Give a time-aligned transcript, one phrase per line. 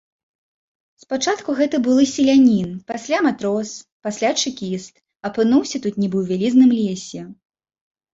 [1.01, 3.73] Спачатку гэты былы селянін, пасля матрос,
[4.07, 4.93] пасля чэкіст,
[5.29, 7.21] апынуўся тут нібы ў вялізным лесе.